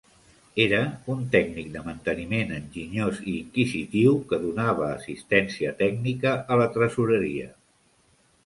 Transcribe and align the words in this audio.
Era 0.61 0.77
un 1.15 1.19
tècnic 1.35 1.67
de 1.75 1.83
manteniment 1.89 2.55
enginyós 2.55 3.19
i 3.33 3.35
inquisitiu 3.41 4.17
que 4.33 4.41
donava 4.47 4.89
assistència 4.95 5.75
tècnica 5.83 6.33
a 6.55 6.59
la 6.63 6.71
Tresoreria. 6.79 7.51